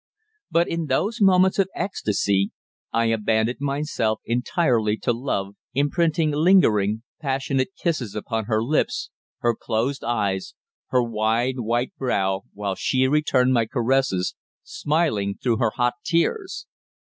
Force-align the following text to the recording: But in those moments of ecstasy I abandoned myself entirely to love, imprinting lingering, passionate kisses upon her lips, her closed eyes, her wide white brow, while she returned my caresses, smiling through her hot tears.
But 0.49 0.67
in 0.67 0.87
those 0.87 1.21
moments 1.21 1.59
of 1.59 1.69
ecstasy 1.75 2.49
I 2.91 3.05
abandoned 3.13 3.59
myself 3.59 4.19
entirely 4.25 4.97
to 4.97 5.13
love, 5.13 5.53
imprinting 5.75 6.31
lingering, 6.31 7.03
passionate 7.19 7.67
kisses 7.77 8.15
upon 8.15 8.45
her 8.45 8.63
lips, 8.63 9.11
her 9.41 9.53
closed 9.55 10.03
eyes, 10.03 10.55
her 10.87 11.03
wide 11.03 11.59
white 11.59 11.93
brow, 11.99 12.45
while 12.55 12.73
she 12.73 13.07
returned 13.07 13.53
my 13.53 13.67
caresses, 13.67 14.33
smiling 14.63 15.35
through 15.39 15.57
her 15.57 15.69
hot 15.75 15.93
tears. 16.03 16.65